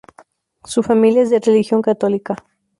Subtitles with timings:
[0.63, 2.35] Su familia es de religión católica.